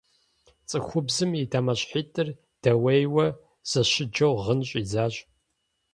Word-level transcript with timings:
Цӏыхубзым 0.69 1.31
и 1.41 1.43
дамэщхьитӀыр 1.51 2.27
дэуейуэ, 2.61 3.27
зэщыджэу 3.69 4.35
гъын 4.43 4.59
щӀидзащ. 4.69 5.15